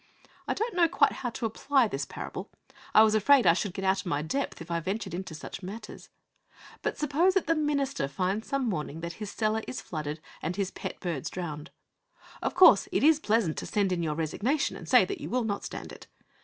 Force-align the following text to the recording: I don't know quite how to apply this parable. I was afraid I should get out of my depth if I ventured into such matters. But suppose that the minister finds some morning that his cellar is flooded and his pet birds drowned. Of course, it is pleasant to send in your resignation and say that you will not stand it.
I 0.47 0.55
don't 0.55 0.73
know 0.75 0.87
quite 0.87 1.11
how 1.11 1.29
to 1.29 1.45
apply 1.45 1.87
this 1.87 2.05
parable. 2.05 2.49
I 2.91 3.03
was 3.03 3.13
afraid 3.13 3.45
I 3.45 3.53
should 3.53 3.71
get 3.75 3.85
out 3.85 3.99
of 3.99 4.07
my 4.07 4.23
depth 4.23 4.59
if 4.59 4.71
I 4.71 4.79
ventured 4.79 5.13
into 5.13 5.35
such 5.35 5.61
matters. 5.61 6.09
But 6.81 6.97
suppose 6.97 7.35
that 7.35 7.45
the 7.45 7.53
minister 7.53 8.07
finds 8.07 8.47
some 8.47 8.67
morning 8.67 9.01
that 9.01 9.13
his 9.21 9.29
cellar 9.29 9.61
is 9.67 9.79
flooded 9.79 10.19
and 10.41 10.55
his 10.55 10.71
pet 10.71 10.99
birds 11.01 11.29
drowned. 11.29 11.69
Of 12.41 12.55
course, 12.55 12.87
it 12.91 13.03
is 13.03 13.19
pleasant 13.19 13.57
to 13.59 13.67
send 13.67 13.91
in 13.91 14.01
your 14.01 14.15
resignation 14.15 14.75
and 14.75 14.89
say 14.89 15.05
that 15.05 15.21
you 15.21 15.29
will 15.29 15.43
not 15.43 15.63
stand 15.63 15.91
it. 15.91 16.07